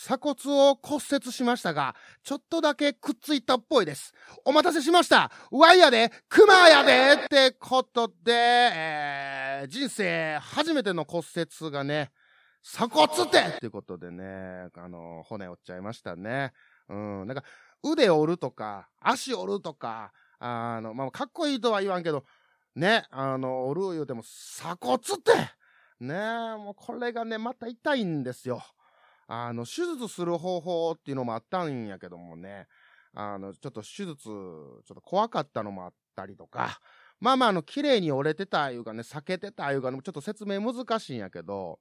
[0.00, 0.36] 鎖骨
[0.70, 4.14] を骨折しましたが、ちょっとだけくっついたっぽいです。
[4.44, 5.32] お待たせしました。
[5.50, 12.12] ワイヤで、クマやでってことで、えー、人生初めての骨折がね、
[12.62, 16.52] 鎖骨ってっていうことでね、あの、骨折っちゃいましたね。
[16.88, 17.42] うん、なんか、
[17.82, 22.24] 腕折るとか、足折るとか、あの、まあ、かっこいいとは言わんけど、
[22.76, 25.32] ね、あの、折る言うても、鎖骨って
[25.98, 26.14] ね
[26.56, 28.62] もうこれがね、また痛いんですよ。
[29.28, 32.66] あの、手術する方法っていうのもあったんやけどもね、
[33.14, 36.80] あの、ちょっと手術、ちょっと怖かったのもあったりとか、
[37.20, 41.78] まあまあ、あの、綺麗に折れてたいうかね、避けてたいうかね、ちょっと説明難しいんやけど、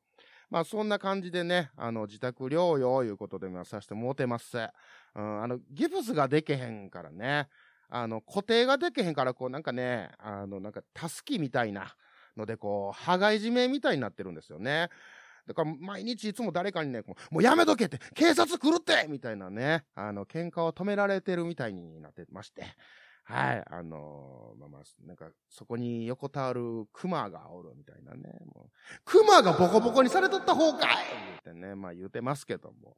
[0.50, 4.58] まあそんな感じでね、あの、自宅療養いうことでもさせてもうてます。
[5.16, 7.48] うん、あの、ギプスがでけへんからね、
[7.90, 11.96] あの、固定がでけへんから、こうなんかね、あの、なんか、たすきみたいな
[12.36, 14.90] ので、こう、羽交い締めみたいになってるんですよね。
[15.48, 22.66] だから毎日いつも誰かにね、もうやめとけって、警察来るってみたいなね、あの、喧嘩を止められてるみたいになってまして。
[23.24, 28.22] はい、あのー、まあまあ、なんか、そこに横たわる熊がおるみたいなね。
[28.56, 28.70] もう
[29.04, 30.96] 熊がボコボコにされとった方かい
[31.40, 32.96] ってね、まあ言うてますけども。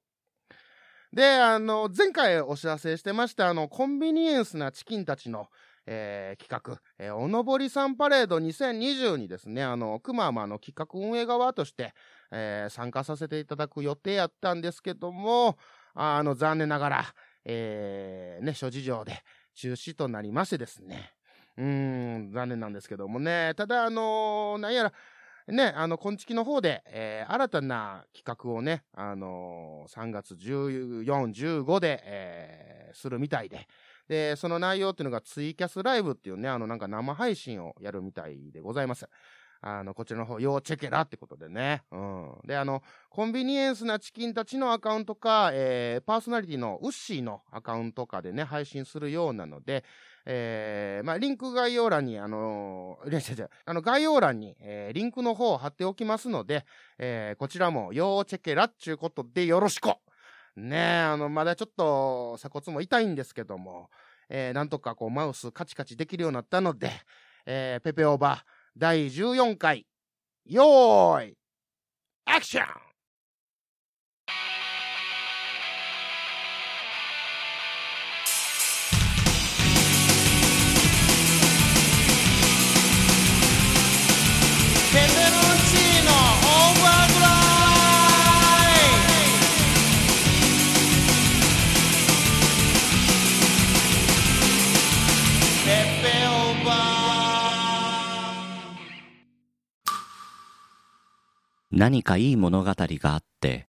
[1.11, 5.47] で、あの、前回お知らせしてました、あの、コンビニエンスなチキンたちの、
[5.87, 11.95] えー、企画、えー、おのぼりさんパレード2020にですね、あの、くままの企画運営側として、
[12.31, 15.57] えー、参加させていただく予定やったんですけども、
[15.93, 17.05] あの、残念ながら、
[17.45, 19.23] えー、ね、諸事情で
[19.55, 21.13] 中止となりましてですね、
[21.57, 24.93] うん、残念なんですけどもね、ただ、あのー、なんやら、
[25.47, 33.67] ね、あの、今月の方で、えー、新たな企画をね、あのー、3月14、15で、えー、するみたいで、
[34.07, 39.07] で、その内容っていうのがツイキャスライブっていうね、あのなんか生配信をやるみたいでございます。
[39.61, 41.83] あの、こちらの方、要チェケラってことでね。
[41.91, 42.33] うん。
[42.45, 49.83] で、あの、コンビニエンスなチキンたちのアカウントか、えー、パーソナリティのウッシーのアカウントかでね、配信するようなので、
[50.25, 56.65] えー、まあ、リンク概要欄に、あのー、あの、概要欄に、えー、リンクの方を貼っておきますので、
[56.97, 59.89] えー、こちらも、要チェケラっちゅうことでよろしく
[60.55, 63.89] ねえ、あの、まだちょっと鎖骨も痛いんですけども、
[64.29, 66.91] えー、なんとかこうマウスカチカチできるようになったので、
[67.45, 69.85] えー、ペペオーバー第14回、
[70.45, 71.37] よーい、
[72.23, 72.88] アクション！
[101.79, 103.69] 何かいい物語があって、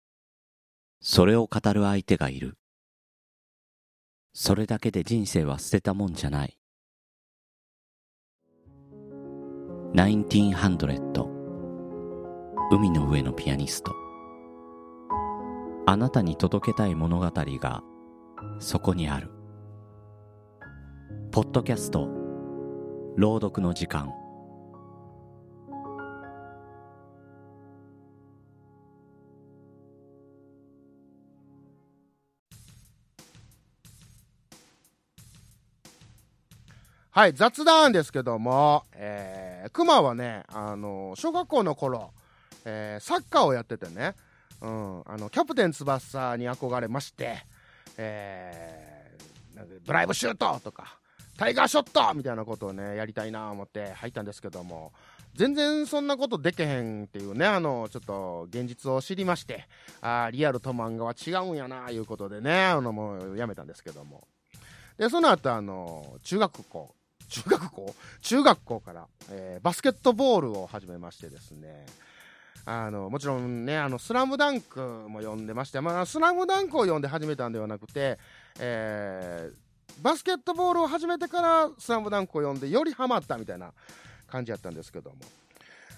[1.01, 2.55] それを語る相手がいる。
[4.31, 6.55] それだけで人生は捨てたもんじゃない。
[9.95, 11.25] 1900
[12.69, 13.95] 海の上のピアニスト。
[15.87, 17.81] あなたに届けたい物語が
[18.59, 19.31] そこにある。
[21.31, 22.07] ポッドキャスト。
[23.15, 24.24] 朗読の時間。
[37.15, 42.11] はい、雑談ですけども、えー、熊はね、あの小学校の頃、
[42.65, 44.15] えー、サッカーをやっててね、
[44.61, 47.37] うん、あの、キャプテン翼に憧れまして、
[47.95, 50.99] えー、ドライブシュートとか、
[51.37, 54.91] タイガーショットみたいなことをね、やりたいなと思って入ったんですけども、
[55.35, 59.69] 全然そんなことでけへんっていうね、あの、ちょっと現実を知りまして、
[60.01, 64.27] あリアルと漫画は違うんやな、いうことでね、あの、もうやめたんですけども。
[64.97, 66.93] で、その後、あの、中学校、
[67.27, 67.95] 中学校？
[68.21, 71.85] 中学校から、えー、バスケットボールを始めましてですね、
[72.65, 78.17] あの、もちろんね、あの、スラムダンクも読んでまして、まあ、スラムダンクを読んで始めたんではなくて、
[78.59, 83.71] えー、バスケットボールを始めてから、スラムダンクを読んで、よりハマったみたいな
[84.27, 85.17] 感じやったんですけども。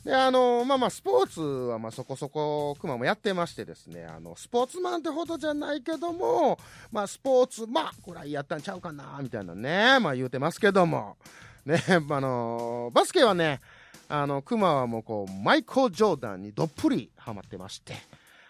[0.08, 6.58] で、あの、まあまあ、スポーツはまあそこそこ、クマもやってましてですね、あの、スポーツマンってほどじゃないけども、
[6.94, 11.18] まあ、スポーツ、まあ、ぐらいやったんちゃうかな、みたいなね、まあ言うてますけども、
[11.66, 13.60] ね、あの、バスケはね、
[14.08, 17.94] あの、クマはもうこう、マイコー・ジョーダンにどっぷりハマってまして、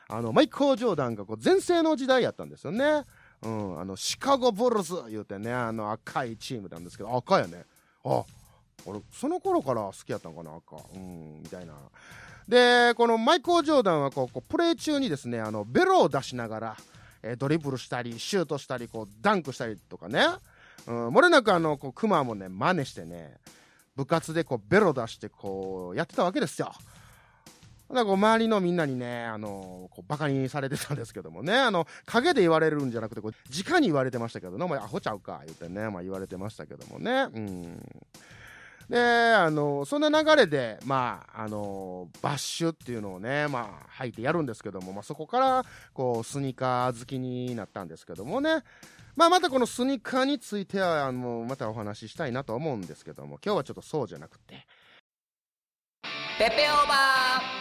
[0.09, 3.03] あの、マイコー・ジョーダンがこう、全盛の時代やったんですよね。
[3.41, 7.65] うん、あの、シカゴ・ブルズ言うてね、あの、赤いチームなんですけど、赤やね。
[8.05, 8.23] あ、
[8.85, 10.75] 俺、その頃から好きやったんかな、赤。
[10.95, 11.73] うん、みたいな。
[12.47, 16.77] で、このマイコー・ジョーダンはこうこうプレー中にですね、あのベロを出しながら、
[17.23, 20.25] えードリブルしたり、シュートしたり、こうダンクしたりとかね、
[20.87, 23.35] うん、漏れなくあのこうクマもね、真似してね、
[23.95, 26.71] 部活でこうベロ出してこうやってたわけですよ。
[27.89, 37.27] だからこう周りのみんなにね、あのこうバカにされてたんですけどもね、あの陰で言われるんじゃなくてこう、直に言われてましたけどね、お前アホちゃうか言ってね、まあ、言われてましたけどもね。
[37.33, 37.81] うん
[38.89, 48.63] で、あの、そんな流れで、まあ、あの、バッシュっていうのをね、まあ、履いてやるんですけども、まあ、そこから、こう、スニーカー好きになったんですけどもね、
[49.17, 54.65] まあ、またこのスニーカーについては、あの、またお話ししたいなと思うんですけども、今日はちょっとそうじゃなくて、
[56.39, 57.57] ペペオーバ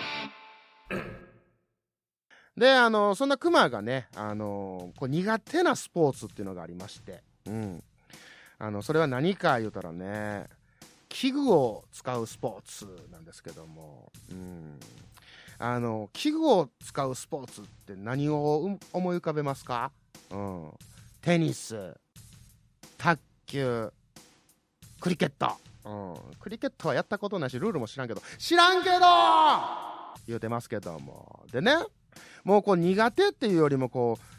[2.57, 7.83] で、あの、そんなクマがね、あの、こう苦手なスポーツっていうのがありまして、うん。
[8.59, 10.47] あの、それは何か言うたらね、
[11.09, 14.79] 器具を使うスポーツなんですけども、うん。
[15.59, 19.91] あの、器具を使うスポーツって何を思い浮かべますか？
[20.31, 20.71] うん。
[21.23, 21.95] テニス、
[22.99, 23.91] 卓球、
[25.01, 25.57] クリケット。
[25.85, 26.37] うん。
[26.39, 28.97] クリケットはやったことないし、ルールも知らんけど、知らんけど
[30.27, 31.47] 言うてますけども。
[31.53, 31.77] でね、
[32.45, 34.37] もうこう苦手っていうよりもこう、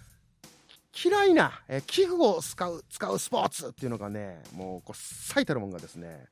[1.00, 6.26] 嫌いな、え器具を使う、使うスポーツっていうのがね、もうこう最たるもんがですね、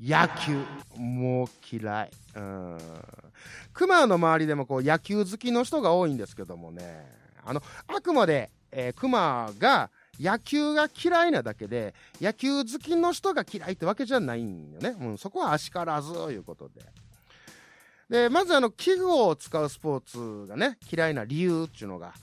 [0.00, 0.64] 野球。
[0.96, 2.10] もう嫌い。
[2.36, 2.78] うん。
[3.72, 7.06] 熊の周りでもこう野球好きの人が多いんですけどもね、
[7.44, 9.90] あの、あくまで、えー熊が
[10.20, 14.96] 野球が嫌いなだけで、野球好きの人が嫌いってわけじゃないんよね。
[15.00, 16.82] うん、そこはあしからずということで。
[18.10, 22.14] で、まずあの、器具を使うスポーツがね、嫌いな理由っていうのが、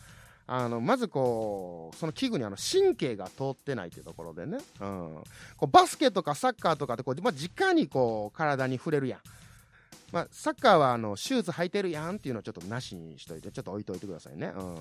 [0.48, 5.24] あの、まずこう、その器具にあの、神経が通ってないっていうところでね、うん。
[5.58, 9.20] こうバスケとかサッカーとかってこう、まあ、直にこう、体に触れるやん。
[10.12, 14.54] まあ、サッカーはあの、シューズ履いてるやんっていうのをちょっとなしにしといて、ちょっと置いといてくださいね。
[14.56, 14.76] うん。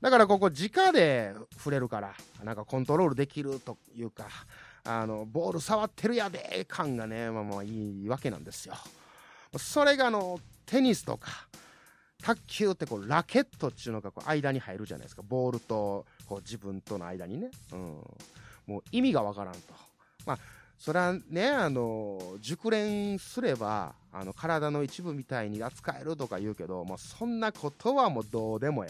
[0.00, 2.14] だからここ直で触れるから、
[2.44, 4.28] なんかコントロールできるというか、
[4.84, 8.74] あの、ボール触ってるやで感がね、まあまあいいわけなんですよ。
[9.58, 11.48] それがあの、テニスとか、
[12.22, 15.22] 卓球ってこうラケットっていうのがこう間に入るじゃないですか。
[15.26, 17.50] ボールとこう自分との間にね。
[17.72, 17.78] うん。
[18.66, 19.60] もう意味がわからんと。
[20.26, 20.38] まあ、
[20.78, 28.88] それはね、あの、熟練すれば、あの、体の一部みたいに扱えるとか言うけど、もうそんなことはもうどうでもえ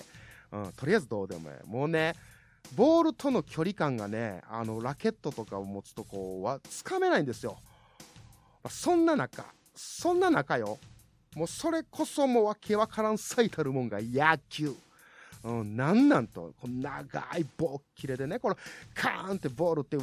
[0.53, 0.57] え。
[0.57, 1.67] うん、とりあえずどうでもええ。
[1.67, 2.15] もうね、
[2.77, 7.59] ボールとの距離感がね、あの、ラケットとかを持つとこうは、つかめないんですよ。
[8.63, 9.45] まあそんな中、
[9.75, 10.79] そんな中よ。
[11.35, 14.75] もうそれこそもうわけわからん最たるもんが野球。
[15.43, 18.59] うん、なんなんと、この長い棒っきれでね、この
[18.93, 20.03] カーンってボールってわ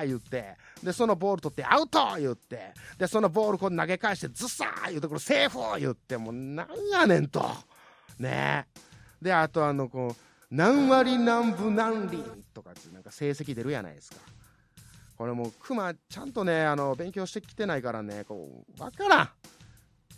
[0.00, 7.44] ー言って、で、そのボール取ってアウト言って、で、そのボールこう投げ返してズサー言って、これセーフ言って、もうなんやねんと。
[8.18, 8.66] ね
[9.20, 14.16] で、あとあの、こう、何割何分何厘とかってなんか成績出るやないですか。
[15.16, 19.30] これもう、クマ、ちゃんとね、あの、勉強してきてないからね、こう、わからん。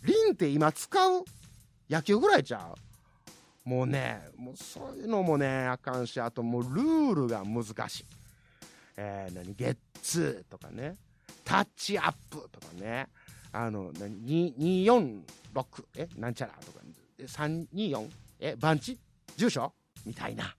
[0.05, 1.23] リンって今使う
[1.89, 2.73] 野球ぐらいちゃ
[3.65, 3.69] う？
[3.69, 8.05] もうね、もうそういうのもね、あかんし、あともうルールが難しい。
[8.97, 10.95] えー、何、ゲッツーとかね、
[11.43, 13.07] タッチアップとかね、
[13.51, 14.55] あの、何、2
[14.85, 16.79] 246、え、なんちゃらとか、
[17.19, 18.09] 324、
[18.39, 18.99] え、番地
[19.35, 19.73] 住所？
[20.05, 20.55] みたいな。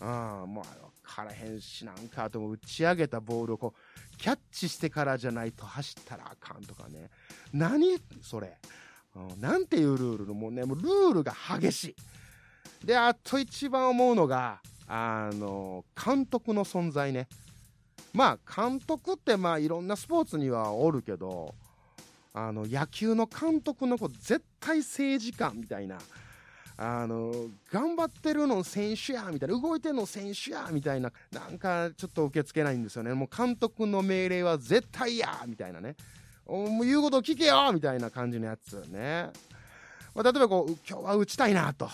[0.00, 0.04] う
[0.46, 3.80] ん、もう、分からへんし、なんか、あとも打ち上げたボールをこう、
[4.22, 7.10] キャッチしてからじゃないと走ったらあかんとかね。
[7.52, 8.56] 何それ、
[9.16, 11.84] うん、なんていうルールのもうねもうルールが激し
[12.80, 12.86] い。
[12.86, 17.26] であと一番思うのがあの監督の存在ね。
[18.12, 21.56] まあ監督ってまあいろんなスポーツにはおるけど
[22.32, 25.98] あの野球の監督のこう絶対政治家みたいな
[26.84, 27.32] あの
[27.70, 33.14] 頑張ってるの選手やみたいな動いてるの選手やみたいななんかちょっと受け付けないんですよね。
[33.14, 35.94] もう監督の命令は絶対やみたいなね。
[36.44, 39.30] もう言うことを聞けよみたいな感じのやつね、
[40.12, 41.88] まあ、例えばこう今日は打ちたいなと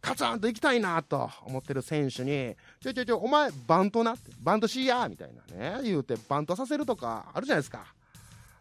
[0.00, 7.84] カツンと行きたいなと思ってる選手にちょいちょいちょいお前バントなってバントしやみたいなね言うてバントさせるとかあるじゃないですか。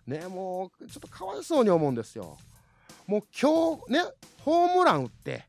[0.08, 2.38] ねもうちょっとかわいそうに思うんですよ。
[3.10, 4.00] もう今日ね
[4.46, 5.46] ホームラン打って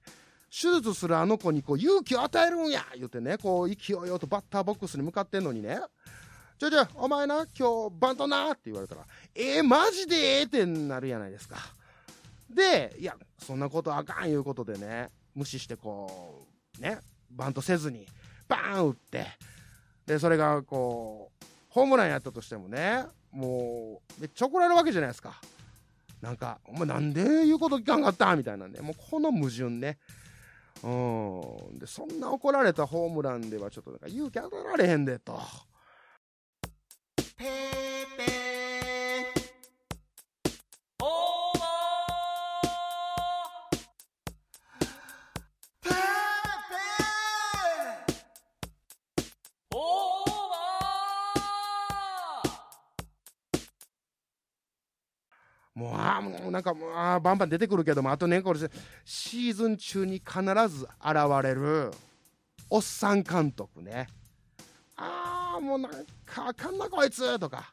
[0.51, 5.79] 手術するあの子にこう勇気を与えるんや言うてねこう勢いよとバッターボックスに向かってんのにね
[6.59, 9.01] ちょちょ、お前な、今日バントなって言われたら、
[9.35, 11.57] えー、マジでええってなるやないですか。
[12.51, 16.47] で、いや、そんなことあかんいうことでね、無視してこ
[16.79, 16.99] う、ね、
[17.31, 18.07] バントせずに、
[18.47, 19.27] バーン打って、
[20.05, 25.41] で、それがこう、ホームランやったとしてもね、もう、めっちゃ怒られるわけじゃないですか。
[26.21, 28.81] なんか、お前なんで言うこと聞かんかったみたいなね。
[28.81, 29.99] もうこの矛盾ね。
[30.83, 30.89] う
[31.75, 31.79] ん。
[31.79, 35.41] で、そんな怒られたホームランではちょっとなんか勇気与えられへんで、と。
[57.21, 58.61] バンバン出てくるけども、あとね、これ、
[59.05, 61.91] シーズン中に必ず現れる、
[62.69, 64.09] おっさん監督ね。
[64.97, 65.93] ああ、もうなん
[66.25, 67.73] か、あかんなこいつとか。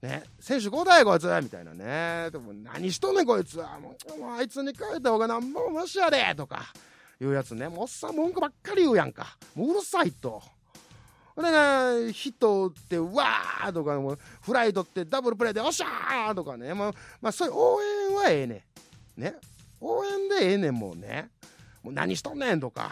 [0.00, 2.30] ね、選手交代こいつみたいなね。
[2.30, 3.56] でも何しとんねんこいつ。
[3.56, 6.72] もう、あいつに変えた方がなんぼマシやでとか。
[7.20, 7.68] いうやつね。
[7.68, 9.36] もうおっさん文句ばっかり言うやんか。
[9.54, 10.42] もううるさいと。
[11.38, 18.64] ほんでね、ヒットって、わーとか、もうフライ取って、ダブルプレーで、おっしゃーとかね、まあ、まあ、そういう応援はええね
[19.16, 19.22] ん。
[19.22, 19.34] ね。
[19.80, 21.30] 応援でええねん、もうね。
[21.84, 22.90] もう何しとんねんとか、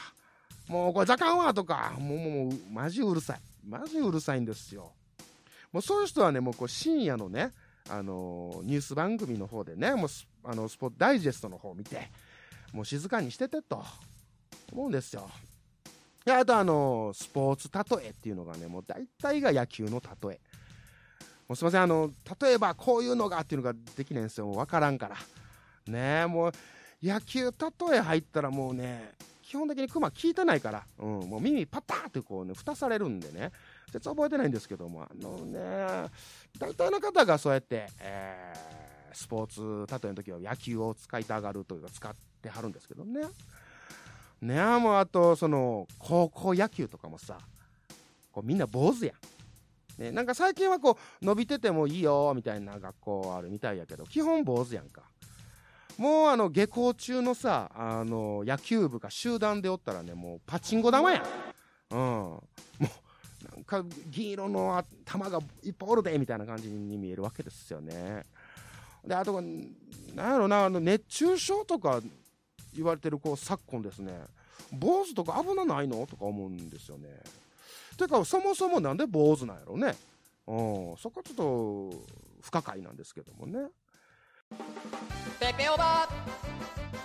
[0.68, 3.40] もうこれざかんわとか、もう、もう、マジうるさい。
[3.66, 4.92] マジうるさいんですよ。
[5.72, 7.50] もうそういう人はね、もうこう深夜のね、
[7.90, 12.12] あのーニュース番組の方でね、もうスあのスポーツダイジェストの方を見て、
[12.72, 13.84] もう静かにしててと
[14.72, 15.28] 思うんですよ。
[16.26, 20.40] であとあのスポーツ例えっていうのがねもう大体が野球の例え。
[21.48, 24.46] もうすいませんあの例えばこういうのがっていうのができないんですよ。
[24.46, 25.16] もう分からんから。
[25.86, 26.52] ねえもう
[27.00, 33.52] 野球例え入ったらもうね基本的にクマ聞いてないから、うん、もう耳パターってこうね蓋されるんでね。
[33.92, 35.04] 絶対覚えてないんですけども。
[35.04, 36.10] あのね
[36.58, 43.22] 大体の方がそうやって、えースポーツ例えの時は野球を使いたがるというか使ってはるんですけどね。
[44.42, 47.38] ねあもうあとその高校野球とかもさ
[48.32, 49.12] こうみんな坊主や
[49.98, 55.02] ん、ね、なんか最近はこう伸びててもいいよみたいな学校あるみたいやけど基本坊主やんか。
[55.98, 61.22] もうあの下校中のさあの野球部が集団でおったらねもうパチンコ玉やん。
[61.90, 61.98] うん。
[61.98, 62.42] も
[62.80, 68.24] うなんか銀色の球がいっぱいおるでみたいな感じに見えるわけですよね。
[69.06, 69.40] であと
[70.14, 72.02] なんやろなあの熱中症とか
[72.76, 74.12] 言われてるこう昨今ですね
[74.72, 76.06] 坊主とか危なないの？
[76.06, 77.08] とか思うんですよね。
[77.96, 79.94] てかそもそもなんで坊主なんやろね？
[80.46, 80.96] うん。
[80.96, 81.90] そこはちょっと
[82.42, 83.58] 不可解なんですけどもね。
[83.58, 83.68] ー
[85.40, 86.08] ペペオバ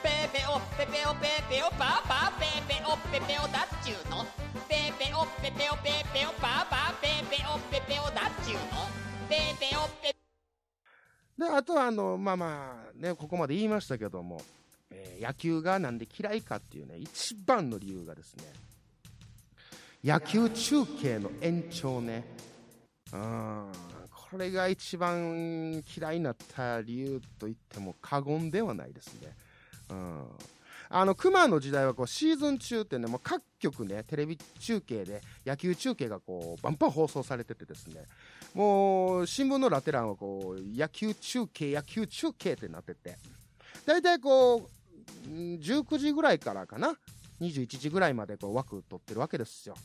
[0.04, 2.40] ペペオペペオペペオパーパー。
[2.40, 4.26] ペペオペペオだっちゅうの。
[4.68, 7.02] ペペオペペオペペオパーパー。
[7.02, 8.62] ペペオペペオだっちゅうの。
[9.30, 10.16] ペペオペ
[11.38, 14.42] であとはあのまあまあねここまで言いましたけども、
[14.92, 18.44] えー野球がなんで嫌いかっていうね一番の理由がですね
[20.04, 22.26] 野球中継の延長ね。
[23.14, 23.72] うん
[24.32, 29.36] これが一番嫌いになった理由と言っても過言ではないですね。
[29.90, 30.28] うん
[30.94, 38.02] あの熊の時代はこうシーズン中ってねもう各局ねテレビ中継で野球中継がこうバンバン放送されててですね。
[38.54, 43.18] もう新聞のラテ欄はこう野球中継野球中継ってなってて。
[43.86, 44.81] 大体こう
[45.28, 46.96] 19時ぐらいからかな。
[47.42, 49.76] 21時ぐらいまでこう枠取ってるわけですよ。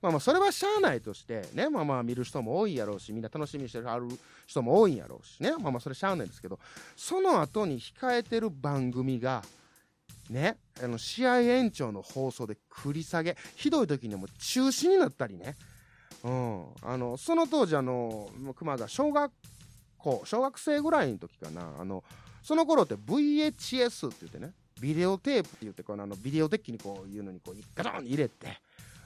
[0.00, 1.68] まあまあそれはしゃあないとしてね。
[1.68, 3.86] まあまあ見る人も多いやろうしみんな楽しみにしてる
[4.46, 5.52] 人も多いんやろうしね。
[5.52, 6.58] まあまあそれしゃあないんですけど。
[6.96, 9.42] その後に控えてる番組が
[10.30, 15.56] ね、あの試合延長の放送で繰り下げひどい時にも中止になったりね、
[16.22, 19.32] うん、あのその当時あの熊が小学
[19.96, 21.74] 校小学生ぐらいの時かな。
[21.78, 22.04] あの
[22.42, 24.52] その頃って VHS って言ってね。
[24.80, 28.60] ビデオテープって言ってこのあのビデオデッキにこういうのにこうガチャンに入れて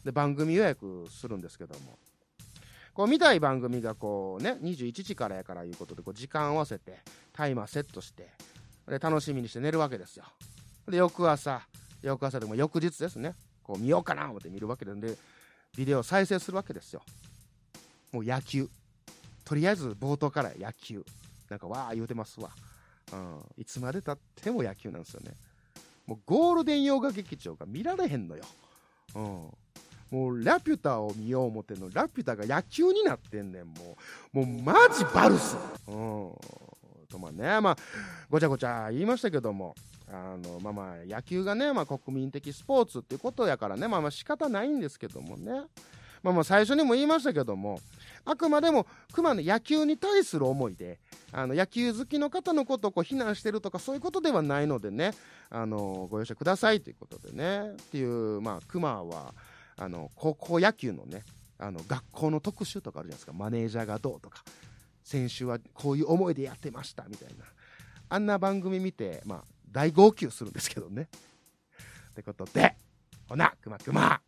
[0.05, 1.99] で番組予約するんですけども。
[2.95, 6.99] こう見たい番組がこうね21時からやからいうことでこう時間合わせて
[7.33, 8.29] タイマーセットして
[8.87, 10.25] で楽しみにして寝るわけですよ。
[10.87, 11.62] で翌朝
[12.02, 13.35] 翌朝でも翌日ですね。
[13.62, 15.17] こう見ようかな思って見るわけでで
[15.76, 17.02] ビデオ再生するわけですよ。
[18.12, 18.69] もう野球。
[19.45, 21.05] とりあえず冒頭から野球。
[21.49, 22.49] なんかわー言うてますわ、
[23.12, 25.33] うん、いつまでたっても野球なんですよね。
[26.12, 28.45] もうゴールデン洋画劇場が見られへんのよ、
[29.14, 29.23] うん、
[30.11, 31.88] もうラピュタを見よう思ってんの。
[31.90, 33.66] ラピュタが野球になってんねん。
[33.66, 33.97] も
[34.35, 35.57] うもうマジバルス。
[35.88, 35.95] うん。
[37.09, 37.76] とまあねまあ
[38.28, 39.75] ごちゃごちゃ言いましたけども。
[40.14, 45.62] あのまあまあ野球がね、まあ、国民的スポーツっていうことやからねまあまあ仕方ないんですけどもね。
[46.23, 47.81] まあまあ最初にも言いましたけども
[48.25, 50.99] あくまでも熊の野球に対する思いで
[51.33, 55.12] あの野球好きの方のことをこう非難してるとかそういうことではないのでね
[55.50, 59.35] あのご容赦くださいということでねっていうまあ熊は
[59.76, 61.23] あの高校野球のね
[61.59, 64.45] あの学校の特集とかあるじゃないですかマネージャーがどうとか
[65.02, 67.45] 選手はこういう思いでやってましたみたいな
[68.12, 71.09] あんな番組見て、まあ、大号泣するんですけどね。
[72.11, 72.76] ってことで、
[73.26, 74.21] ほな、くまくま。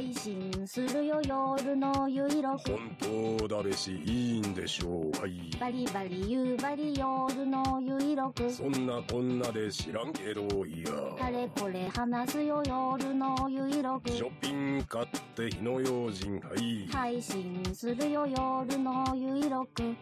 [0.00, 2.70] 配信するよ夜のゆいろく。
[2.70, 5.20] 本当だべしいいんでしょう。
[5.20, 5.50] はい。
[5.60, 8.50] バリバリ夕張夜のゆいろく。
[8.50, 10.90] そんなこんなで知らんけどいや。
[11.18, 14.08] かれこれ話すよ夜のゆいろく。
[14.08, 16.88] ショッピング買って火の用心はい。
[16.90, 19.94] 配信するよ夜のゆいろく。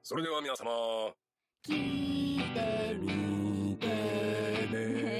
[0.00, 0.70] それでは皆様。
[1.66, 5.17] 聞いてみてね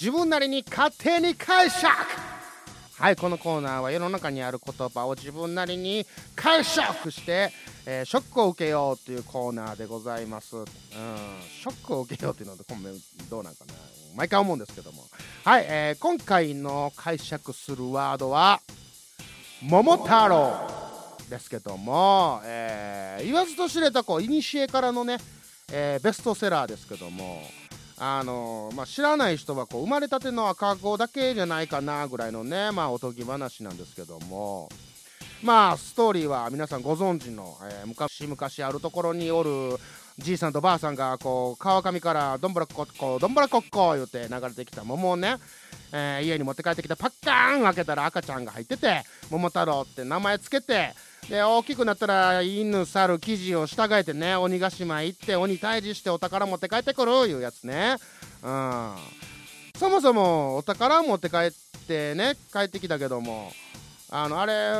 [0.00, 1.88] 自分なりに勝手に解釈。
[2.98, 7.52] はいこのコーナーは世の中にある言葉を自分なりに解釈して、
[7.84, 12.90] えーショックを受けようというコーナーでございます、うん、ショックを受けようというのはこんめ
[13.28, 13.74] どうなんかな。
[14.16, 15.04] 毎回思うんですけども。
[15.44, 18.60] はい、えー今回の解釈するワードは
[19.62, 20.70] 桃太郎
[21.28, 25.18] ですけども、えー言わずと知れたこう古からのね、
[25.72, 27.42] えーベストセラーですけども。
[28.00, 34.68] あのまあ、知らない人はこう生まれたての赤子だけじゃないかなぐらいのね、まあ、おとぎ話なんですけども。
[35.42, 39.78] まあストーリーは皆さんご存知の、えー昔々あるところにおる
[40.18, 45.36] じいさんとばあさんがこう川上からどんぶらこっこどんぶらこっこ言うて流れてきた桃をね、
[45.92, 50.92] えー家に持って帰ってきてパッカーン開けたら赤ちゃんが入ってて桃太郎って名前つけて
[51.28, 57.96] で大きくなったら犬猿生地を従えてね鬼ヶ島行って鬼退治してお宝持って帰ってくるいうやつね。
[58.42, 58.94] うん。
[59.78, 61.52] そもそもお宝持って帰っ
[61.86, 63.52] てね帰ってきたけども
[64.10, 64.72] あのあれ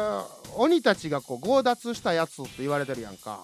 [0.57, 3.42] 鬼たちがこう強奪したやつって言われてるやんか。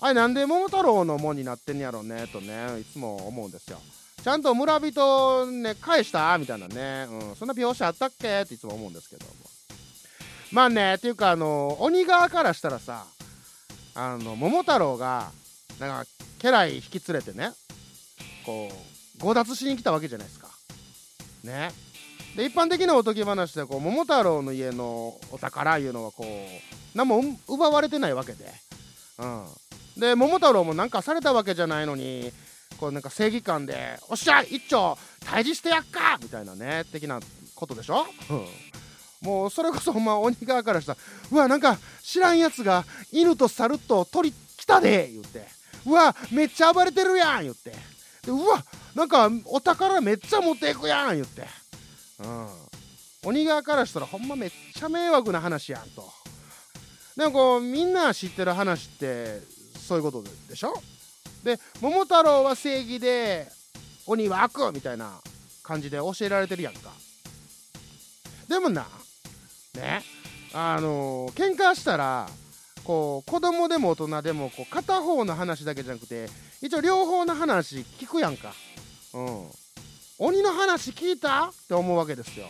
[0.00, 3.78] あれなんで桃太郎の門になってんやろねとねいつも思うんですよ。
[4.22, 6.38] ちゃんと村人ね返した？
[6.38, 8.42] みたいなね、うん、そんな描写あったっけ？
[8.42, 9.26] っていつも思うんですけど。
[10.52, 13.06] まあねっていうかあの鬼側からしたらさ
[13.94, 15.30] あの桃太郎が
[15.80, 16.10] なんか
[16.42, 17.52] 家来引き連れてね
[18.44, 20.48] こう強奪しに来たわけじゃないですか。
[21.44, 21.70] ね。
[22.36, 28.46] で一般的なおとぎ話でこう桃太郎の家のお宝いうのはこう何も奪われてないわけで、
[29.18, 32.32] うん、で桃太郎もなんかされたわけじゃないのに
[32.78, 34.96] こうなんか正義感で「おっしゃ一丁
[35.26, 37.20] 退治してやっか!」みたいなね的な
[37.54, 38.46] ことでしょ、うん。
[39.22, 40.98] もうそれこそほんま鬼側からしたら
[41.30, 45.46] 「うわなんか知らんやつが犬と猿と鳥来たで!」言って
[45.86, 47.70] 「うわめっちゃ暴れてるやん!」言って。
[48.22, 51.46] でうわなんかお宝めっちゃ持っていくやん言って。
[52.20, 52.48] うん。
[53.24, 56.12] 鬼側からしたらほんまめっちゃ迷惑な話やんと。
[57.16, 59.40] でもこうみんな知ってる話って
[59.88, 60.80] そういうことででしょ？
[61.42, 63.50] で桃太郎は正義で
[64.06, 65.20] 鬼は悪みたいな
[65.62, 66.90] 感じで教えられてるやんか。
[68.48, 68.86] でもな
[69.74, 70.02] ね。
[70.54, 72.28] あのー喧嘩したら
[72.84, 76.26] こう子供でも大人でもこう片方の話だけじゃなくて
[76.60, 78.52] 一応両方の話聞くやんか。
[79.14, 79.46] うん。
[80.18, 81.46] 鬼の話聞いた？
[81.46, 82.46] って思うわけですよ。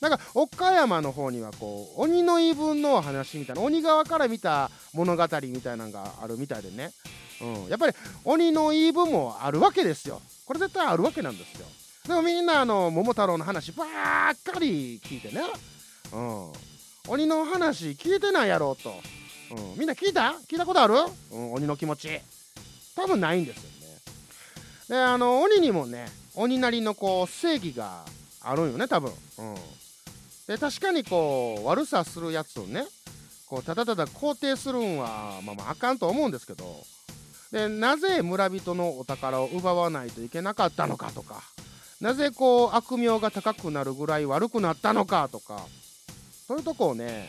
[0.00, 6.92] なんか岡山の方にはこう鬼の言い分の話みたいな鬼側から見た物語みたいなのがあるみたいでね、
[7.40, 7.92] うん、やっぱり
[8.24, 10.22] 鬼の言い分もあるわけですよ。
[10.46, 11.66] これ絶対あるわけなんですよ。
[12.06, 13.86] でもみんなあの桃太郎の話ばっ
[14.42, 15.42] かり聞いてね、
[16.12, 16.52] うん、
[17.08, 18.94] 鬼の話聞いてないやろと、
[19.50, 20.34] うん、みんな聞いた？
[20.48, 20.94] 聞いたことある、
[21.32, 22.20] うん、鬼の気持ち。
[22.96, 23.68] 多分ないんですよね。
[24.88, 28.04] であの鬼にもね鬼なりのこう正義が
[28.40, 29.54] あるんよね多分、うん、
[30.46, 32.84] で確かにこう悪さするやつをね
[33.46, 36.64] こうただただ肯定するんはまあまああかんと思うんですけど。
[37.50, 41.42] でなぜ村人のお宝を奪わないといけなかったのかとか。
[41.98, 45.64] なぜこう悪名が高くなるぐらい悪くなったのかとか。
[46.48, 47.28] そういうとこをね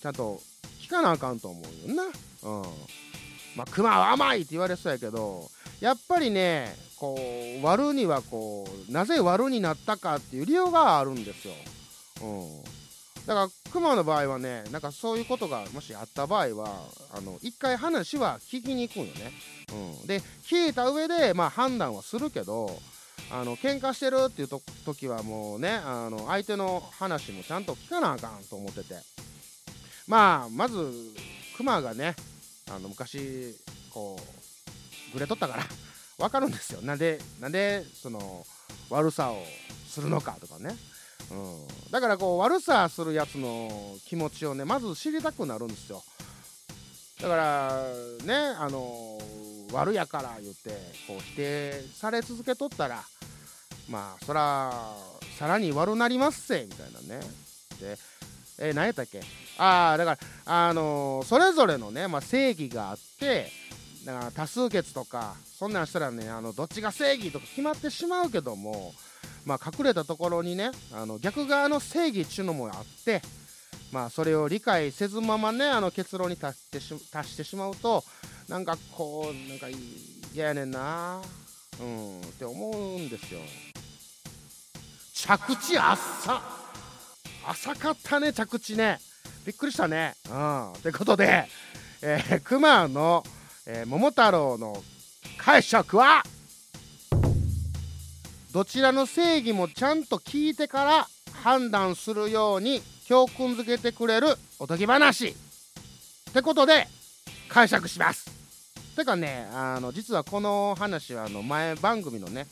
[0.00, 0.40] ちゃんと
[0.80, 2.62] 聞かなあかんと思うよなうん
[3.56, 7.16] まあ熊は甘いって言われそうやけどやっぱりねこ
[7.60, 11.54] う割るにはこうなぜ割るになったかっていう理由があるんですよ。
[12.22, 12.62] うん、
[13.26, 19.32] だから熊の場合はねなんかそういうことがもしあった場合はあの一回話は聞きに行くんよね。
[20.00, 22.78] うん、で聞いた上で、まあ、判断はするけど
[23.30, 29.14] あの喧嘩してるっていうと時はもうねあの相手の話もちゃんと聞かなあかんと思ってて。
[30.06, 30.92] まあまず
[31.56, 32.14] 熊がね
[32.70, 33.56] あの昔
[33.90, 34.18] こ
[35.10, 35.64] うグレとったから
[36.18, 36.82] 分かるんですよ。
[36.82, 38.46] なんでなんでその
[38.90, 39.44] 悪さを
[39.88, 40.76] するのかとかね、
[41.30, 46.04] うん、だからこう悪さするやつの気持ちをねまず知りたくなるんですよ。
[47.20, 47.82] だから
[48.24, 49.18] ねあの
[49.72, 50.70] 悪やから言って
[51.06, 53.04] こう否定され続けとったら
[53.88, 54.72] まあそら
[55.38, 57.20] さらに悪なりますせみたいなね。
[57.80, 57.98] で
[58.58, 59.20] えー何やったっけ？
[59.58, 60.18] ああだから
[60.68, 63.50] あのーそれぞれのね、まあ、正義があって
[64.06, 68.94] だから多数決とかそんなんしたらねあのどっちが正義とか決まってしまうけども
[69.44, 73.22] まあ隠れたところにねあの逆側の正義っちゅうのもあって
[73.92, 78.04] まあそれを理解せずままねあの結論に達してし達してしまうと
[78.48, 79.66] なんかこうなんか
[80.32, 81.20] 嫌やねんな。
[81.80, 83.40] うんって思うんですよ。
[85.26, 86.42] 着地あっさ。
[87.46, 88.98] 浅かったね着地ね。
[89.46, 90.14] びっくりしたね。
[90.28, 90.72] うん。
[90.82, 91.46] ということで、
[92.02, 93.24] えー、熊の、
[93.64, 94.82] えー桃太郎の
[95.38, 96.22] 解釈は
[98.52, 105.28] どちらの正義もちゃんと聞いてから判断するように教訓づけてくれるおとぎ話。
[105.28, 105.34] っ
[106.34, 106.86] てことで
[107.48, 108.30] 解釈します。
[108.94, 112.46] てかねあの実はこの話はあの前番組のね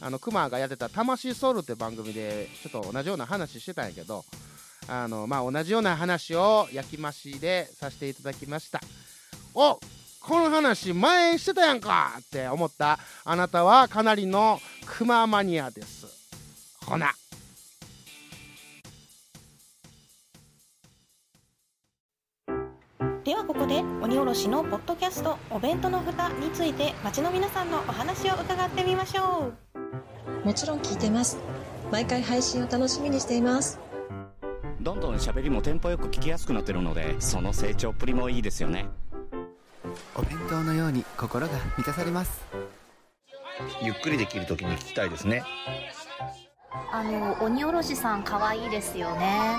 [0.00, 4.24] あのクマがやってた「魂ソウル」って番組でちょっと同じような話してたんやけど
[4.86, 8.80] あのまあ同じような話を焼き増しでさせていただきました。
[9.54, 9.80] お
[10.20, 16.06] この話前してたやんかって思ったあなたはかなりのクママニアです。
[16.84, 17.14] ほな。
[23.24, 29.67] ではここで鬼おろしのポッドキャストお弁当の蓋について町の皆さんのお話を伺ってみましょう。
[30.48, 31.36] もちろん聞いてます。
[31.92, 33.78] 毎回配信を楽しみにしています。
[34.80, 38.86] どんどん喋りもテンポよく聞きやすくなってるのでその成長っぷりもいいですよね。
[40.14, 42.46] お弁当のように心が満たされます。
[43.82, 45.42] ゆっくりできるときに聞きたいですね。
[46.92, 49.54] あの鬼おろしさん可愛いですよね。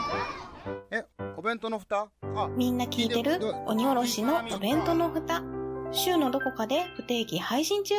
[0.89, 1.03] え
[1.37, 2.07] お弁当の蓋？
[2.35, 3.39] あみんな聞いてる。
[3.67, 5.43] 鬼おろしのお弁当の蓋。
[5.91, 7.93] 週のどこかで不定期配信中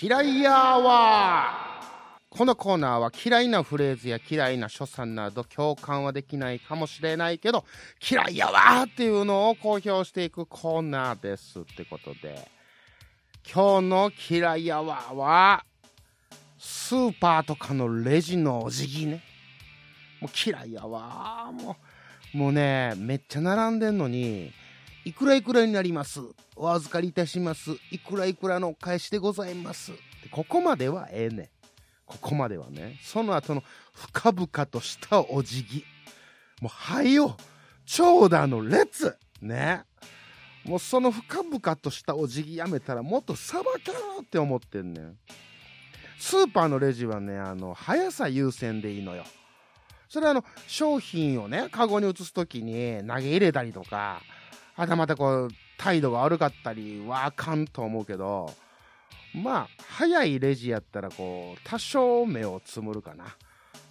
[0.00, 1.68] 嫌いやわ
[2.30, 7.64] このコーナーは嫌いなフレーズや嫌いな所作など共感はできないかもしれないけど
[8.08, 12.48] 嫌いやわっていうのを公表していくコーナーですってことで
[13.52, 15.64] 今日の嫌いやわは
[16.58, 19.22] スーパーとかのレジのお辞儀ね。
[20.20, 21.76] もう嫌いやわも
[22.34, 24.52] うもうねめっちゃ並んでんのに
[25.08, 26.20] いくらいくらになります。
[26.54, 27.70] お預かりいたします。
[27.90, 29.92] いくらいくらのお返しでございます。
[30.30, 31.48] ここまではええねん。
[32.04, 33.00] ここまではね。
[33.02, 35.84] その後の深々としたお辞儀。
[36.60, 37.38] もうはよ
[37.86, 39.16] 長蛇の列。
[39.40, 39.84] ね。
[40.66, 45.16] もうその深々としたお辞儀やめたらもっとさばけろって思ってんねん。
[46.18, 49.24] スーパーのレジはねあの速さ優先でいいのよ。
[50.10, 54.20] それはあの商品をねカゴに移す時に投げ入れたりとか
[54.78, 58.52] はたまたこう態度が悪かったりはあかんと思うけど
[59.34, 63.36] まあ早いレジやったらこう多少目をつむるかな、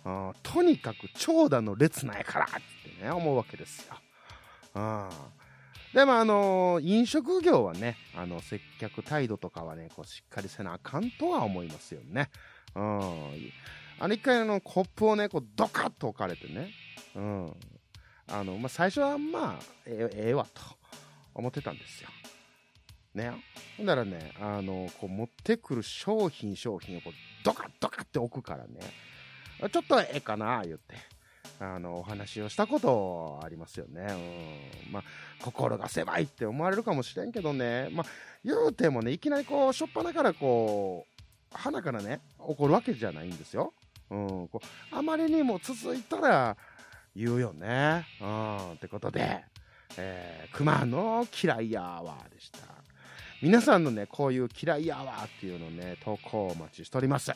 [0.06, 2.50] うん、とにかく長蛇の列なんやからっ
[3.00, 3.96] てね思うわけですよ、
[4.76, 5.10] うん、
[5.94, 12.30] でもあの飲食業はねあの接客態度とかはねこうしっかりせなあかんとは思いますよね。
[12.76, 13.00] うん。
[14.00, 16.70] あの一回あのコップをねこうドカッと置かれてね。
[17.16, 17.54] うん。
[18.30, 20.62] あの、まあ、最初はまあええええわと。
[21.38, 22.10] 思ってたんですよ
[23.14, 23.32] ね。
[23.78, 28.80] ほんならね、あの、こう持ってくる商品商品をこうドカッドカッて置くからね、
[29.72, 30.96] ちょっとええかな、言って、
[31.60, 34.08] あの、お話をしたことありますよね。
[34.86, 34.92] うん。
[34.92, 35.04] まあ、
[35.44, 38.06] 心が狭いって思われるかもしれんけどね、まあ、
[38.44, 43.74] 言うてもね、いきなりこう、しょっぱなからこう、鼻からね、怒るわけじゃないんですよ。
[44.10, 44.48] うん。
[44.48, 46.58] こうあまりにも続いたら、
[47.16, 48.06] 言うよね。
[48.22, 48.74] うん。
[48.74, 49.44] ってことで、
[49.98, 52.60] えー、熊の嫌いやわでした。
[53.42, 57.32] 皆さんのね、こういう嫌いやわっていうのね、投稿お待ちしております。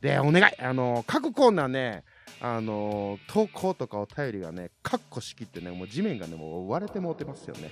[0.00, 0.60] で、お願い。
[0.60, 2.04] あの、各コーナーね、
[2.40, 7.70] あの、投稿とかお便りがね、カッコしきってね、もう地面がね、もう割れてもうてますよね。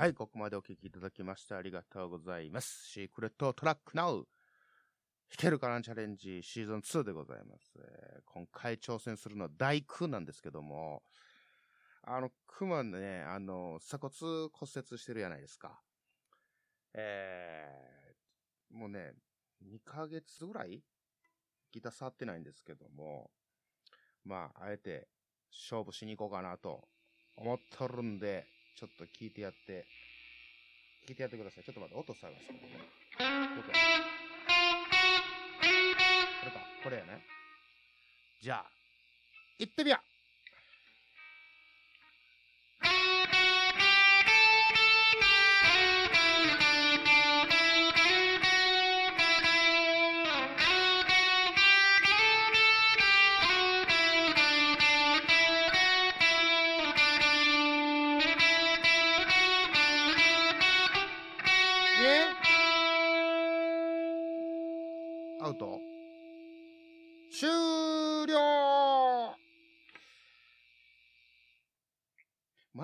[0.00, 2.88] はい、ここまでお聞きいただきましてありがとうございます。
[2.88, 4.14] シークレットトラックナウ。
[4.14, 4.24] 弾
[5.36, 7.78] けるかなチャレンジシーズン2でございます。
[8.24, 11.02] 今回挑戦するのは大工なんですけども、
[12.02, 15.78] あの、熊ね、あの、鎖骨骨折してるじゃないですか。
[16.94, 19.12] えー、もうね、
[19.62, 20.82] 2ヶ月ぐらい
[21.72, 23.30] ギター触ってないんですけども、
[24.24, 25.08] まあ、あえて
[25.52, 26.88] 勝負しに行こうかなと
[27.36, 28.46] 思っとるんで、
[28.80, 29.84] ちょっと聞いてやって、
[31.06, 31.64] 聞いてやってください。
[31.64, 32.80] ちょっと待って、音探すからね。
[33.54, 33.76] どこや
[36.40, 37.20] これか、これやね。
[38.40, 38.70] じゃあ、
[39.58, 40.09] 行ってみよう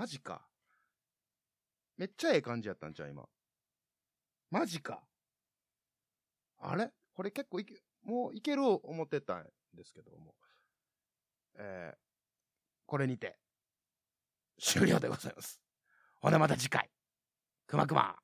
[0.06, 0.40] マジか。
[1.96, 3.24] めっちゃええ感じやったんちゃう今。
[4.52, 5.02] マジか。
[6.60, 6.92] あれ？
[7.12, 10.36] これ結構いけ、もういける思ってたんですけども。
[11.56, 11.98] えー、
[12.86, 13.36] これにて、
[14.60, 15.60] 終了でございます。
[16.20, 16.88] ほなまた次回。
[17.66, 18.14] くまくま。